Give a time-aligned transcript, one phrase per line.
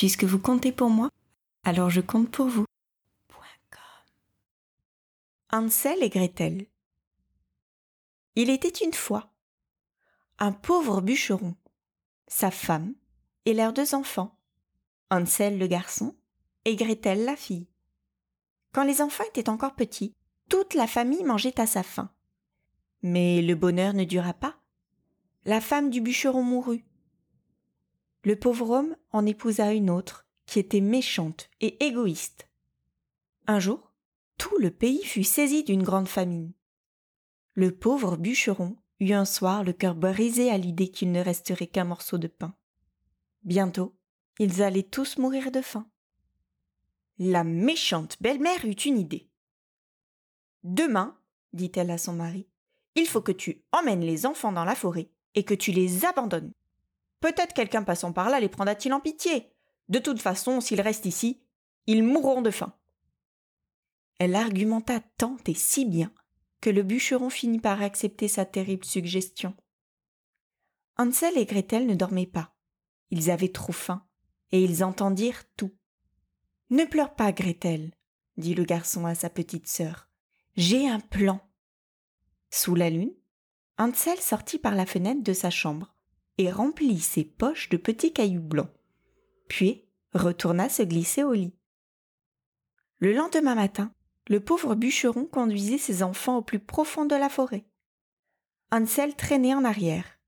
[0.00, 1.10] Puisque vous comptez pour moi,
[1.62, 2.64] alors je compte pour vous.
[5.52, 6.66] Hansel et Gretel.
[8.34, 9.30] Il était une fois
[10.38, 11.54] un pauvre bûcheron,
[12.28, 12.94] sa femme
[13.44, 14.38] et leurs deux enfants,
[15.10, 16.16] Hansel le garçon
[16.64, 17.68] et Gretel la fille.
[18.72, 20.14] Quand les enfants étaient encore petits,
[20.48, 22.10] toute la famille mangeait à sa faim.
[23.02, 24.56] Mais le bonheur ne dura pas.
[25.44, 26.86] La femme du bûcheron mourut.
[28.22, 32.48] Le pauvre homme en épousa une autre, qui était méchante et égoïste.
[33.46, 33.92] Un jour,
[34.36, 36.52] tout le pays fut saisi d'une grande famine.
[37.54, 41.84] Le pauvre bûcheron eut un soir le cœur brisé à l'idée qu'il ne resterait qu'un
[41.84, 42.54] morceau de pain.
[43.42, 43.94] Bientôt,
[44.38, 45.86] ils allaient tous mourir de faim.
[47.18, 49.28] La méchante belle-mère eut une idée.
[50.62, 51.18] Demain,
[51.52, 52.46] dit-elle à son mari,
[52.94, 56.52] il faut que tu emmènes les enfants dans la forêt et que tu les abandonnes.
[57.20, 59.52] Peut-être quelqu'un passant par là les prendra-t-il en pitié.
[59.88, 61.42] De toute façon, s'ils restent ici,
[61.86, 62.74] ils mourront de faim.
[64.18, 66.12] Elle argumenta tant et si bien
[66.60, 69.54] que le bûcheron finit par accepter sa terrible suggestion.
[70.98, 72.54] Hansel et Gretel ne dormaient pas.
[73.10, 74.06] Ils avaient trop faim,
[74.52, 75.72] et ils entendirent tout.
[76.68, 77.92] Ne pleure pas, Gretel,
[78.36, 80.08] dit le garçon à sa petite sœur.
[80.56, 81.40] J'ai un plan.
[82.50, 83.14] Sous la lune,
[83.78, 85.96] Hansel sortit par la fenêtre de sa chambre
[86.38, 88.70] et remplit ses poches de petits cailloux blancs,
[89.48, 91.54] puis retourna se glisser au lit.
[92.98, 93.92] Le lendemain matin,
[94.28, 97.64] le pauvre bûcheron conduisait ses enfants au plus profond de la forêt.
[98.70, 100.18] Hansel traînait en arrière.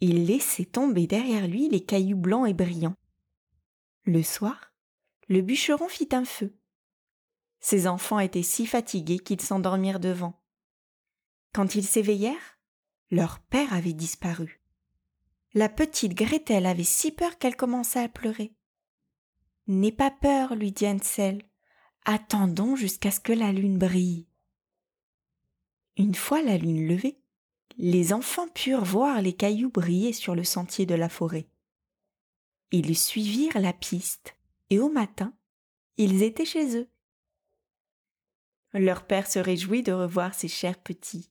[0.00, 2.96] Il laissait tomber derrière lui les cailloux blancs et brillants.
[4.04, 4.72] Le soir,
[5.28, 6.56] le bûcheron fit un feu.
[7.60, 10.42] Ses enfants étaient si fatigués qu'ils s'endormirent devant.
[11.54, 12.58] Quand ils s'éveillèrent,
[13.12, 14.61] leur père avait disparu.
[15.54, 18.54] La petite Gretel avait si peur qu'elle commença à pleurer.
[19.66, 21.42] N'aie pas peur, lui dit Hansel.
[22.04, 24.26] Attendons jusqu'à ce que la lune brille.
[25.98, 27.18] Une fois la lune levée,
[27.76, 31.46] les enfants purent voir les cailloux briller sur le sentier de la forêt.
[32.70, 34.34] Ils suivirent la piste,
[34.70, 35.34] et au matin,
[35.98, 36.88] ils étaient chez eux.
[38.72, 41.30] Leur père se réjouit de revoir ses chers petits.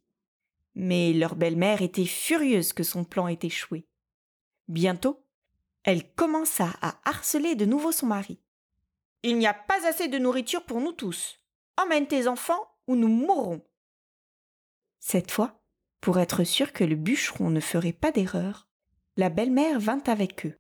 [0.76, 3.88] Mais leur belle-mère était furieuse que son plan ait échoué.
[4.72, 5.22] Bientôt,
[5.84, 8.40] elle commença à harceler de nouveau son mari.
[9.22, 11.42] Il n'y a pas assez de nourriture pour nous tous.
[11.76, 13.62] Emmène tes enfants ou nous mourrons.
[15.02, 15.62] Cette fois,
[16.00, 18.70] pour être sûr que le bûcheron ne ferait pas d'erreur,
[19.18, 20.58] la belle-mère vint avec eux.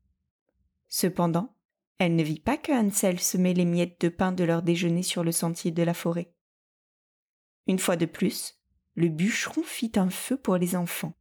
[0.89, 1.55] Cependant,
[1.97, 5.23] elle ne vit pas que Hansel semait les miettes de pain de leur déjeuner sur
[5.23, 6.33] le sentier de la forêt.
[7.65, 8.59] Une fois de plus,
[8.95, 11.13] le bûcheron fit un feu pour les enfants.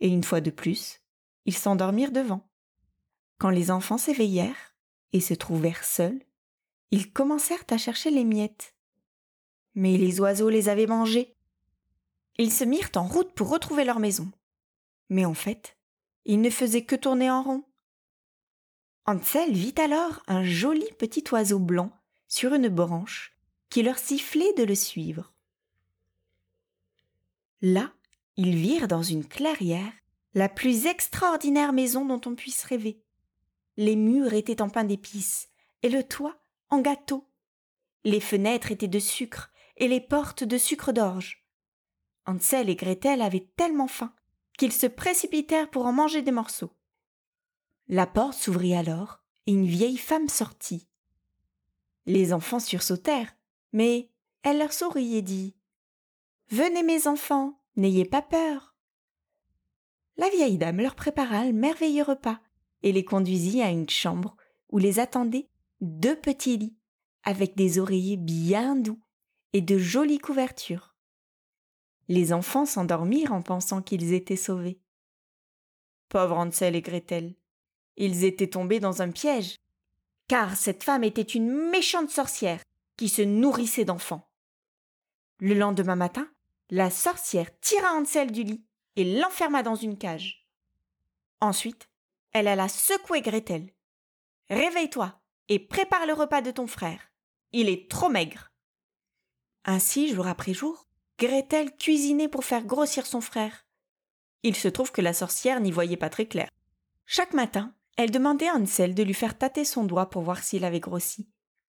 [0.00, 1.03] Et une fois de plus,
[1.46, 2.48] ils s'endormirent devant.
[3.38, 4.74] Quand les enfants s'éveillèrent
[5.12, 6.22] et se trouvèrent seuls,
[6.90, 8.74] ils commencèrent à chercher les miettes.
[9.74, 11.34] Mais les oiseaux les avaient mangées.
[12.38, 14.30] Ils se mirent en route pour retrouver leur maison.
[15.08, 15.76] Mais en fait,
[16.24, 17.64] ils ne faisaient que tourner en rond.
[19.06, 21.90] Hansel vit alors un joli petit oiseau blanc
[22.28, 23.36] sur une branche
[23.68, 25.34] qui leur sifflait de le suivre.
[27.60, 27.92] Là,
[28.36, 29.92] ils virent dans une clairière
[30.34, 33.00] la plus extraordinaire maison dont on puisse rêver.
[33.76, 35.48] Les murs étaient en pain d'épices
[35.82, 36.36] et le toit
[36.70, 37.28] en gâteau.
[38.04, 41.46] Les fenêtres étaient de sucre et les portes de sucre d'orge.
[42.26, 44.14] Hansel et Gretel avaient tellement faim
[44.58, 46.72] qu'ils se précipitèrent pour en manger des morceaux.
[47.88, 50.88] La porte s'ouvrit alors et une vieille femme sortit.
[52.06, 53.36] Les enfants sursautèrent,
[53.72, 54.10] mais
[54.42, 55.54] elle leur sourit et dit
[56.50, 58.73] Venez, mes enfants, n'ayez pas peur.
[60.16, 62.40] La vieille dame leur prépara un merveilleux repas
[62.82, 64.36] et les conduisit à une chambre
[64.70, 65.48] où les attendaient
[65.80, 66.76] deux petits lits
[67.24, 69.00] avec des oreillers bien doux
[69.52, 70.94] et de jolies couvertures.
[72.08, 74.80] Les enfants s'endormirent en pensant qu'ils étaient sauvés.
[76.08, 77.34] Pauvres Hansel et Gretel,
[77.96, 79.56] ils étaient tombés dans un piège,
[80.28, 82.62] car cette femme était une méchante sorcière
[82.96, 84.28] qui se nourrissait d'enfants.
[85.38, 86.28] Le lendemain matin,
[86.70, 88.64] la sorcière tira Hansel du lit
[88.96, 90.46] et l'enferma dans une cage.
[91.40, 91.88] Ensuite,
[92.32, 93.72] elle alla secouer Gretel.
[94.50, 97.12] Réveille-toi, et prépare le repas de ton frère.
[97.52, 98.52] Il est trop maigre.
[99.64, 100.86] Ainsi, jour après jour,
[101.18, 103.66] Gretel cuisinait pour faire grossir son frère.
[104.42, 106.48] Il se trouve que la sorcière n'y voyait pas très clair.
[107.06, 110.64] Chaque matin, elle demandait à Hansel de lui faire tâter son doigt pour voir s'il
[110.64, 111.28] avait grossi.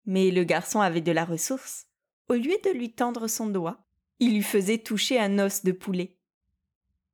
[0.05, 1.87] Mais le garçon avait de la ressource.
[2.29, 3.85] Au lieu de lui tendre son doigt,
[4.19, 6.17] il lui faisait toucher un os de poulet.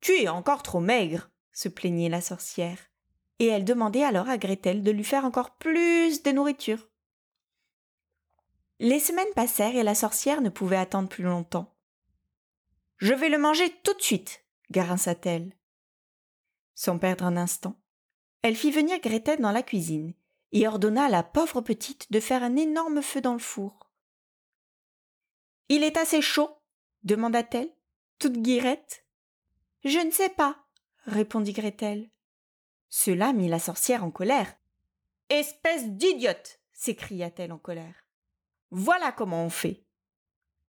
[0.01, 2.77] Tu es encore trop maigre, se plaignait la sorcière.
[3.39, 6.88] et elle demandait alors à Gretel de lui faire encore plus de nourriture.
[8.77, 11.75] Les semaines passèrent et la sorcière ne pouvait attendre plus longtemps.
[12.98, 15.57] Je vais le manger tout de suite, grinça-t-elle.
[16.75, 17.81] Sans perdre un instant,
[18.44, 20.13] elle fit venir Gretel dans la cuisine
[20.51, 23.89] et ordonna à la pauvre petite de faire un énorme feu dans le four.
[25.69, 26.50] Il est assez chaud
[27.03, 27.74] demanda-t-elle,
[28.19, 29.00] toute guirette.
[29.83, 30.57] Je ne sais pas,
[31.06, 32.10] répondit Gretel.
[32.89, 34.54] Cela mit la sorcière en colère.
[35.30, 38.07] Espèce d'idiote s'écria-t-elle en colère.
[38.69, 39.83] Voilà comment on fait.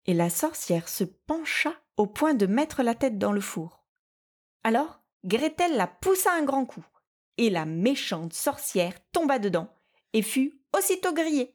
[0.07, 3.85] Et la sorcière se pencha au point de mettre la tête dans le four.
[4.65, 6.85] Alors, Gretel la poussa un grand coup,
[7.37, 9.69] et la méchante sorcière tomba dedans
[10.13, 11.55] et fut aussitôt grillée.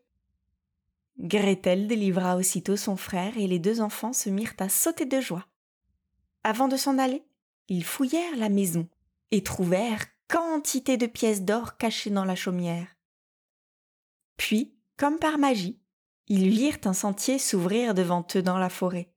[1.18, 5.48] Gretel délivra aussitôt son frère et les deux enfants se mirent à sauter de joie.
[6.44, 7.24] Avant de s'en aller,
[7.68, 8.88] ils fouillèrent la maison
[9.32, 12.88] et trouvèrent quantité de pièces d'or cachées dans la chaumière.
[14.38, 15.80] Puis, comme par magie,
[16.28, 19.12] ils virent un sentier s'ouvrir devant eux dans la forêt.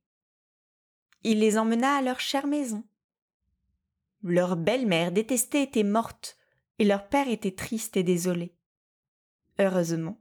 [1.22, 2.84] Il les emmena à leur chère maison.
[4.22, 6.36] Leur belle-mère détestée était morte,
[6.78, 8.54] et leur père était triste et désolé.
[9.58, 10.20] Heureusement,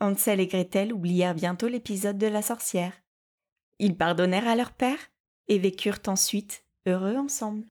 [0.00, 2.94] Hansel et Gretel oublièrent bientôt l'épisode de la sorcière.
[3.78, 4.98] Ils pardonnèrent à leur père
[5.48, 7.66] et vécurent ensuite heureux ensemble.